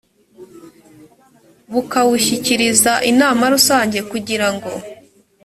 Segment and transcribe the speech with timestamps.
[1.71, 4.71] bukawushyikiriza inama rusange kugira ngo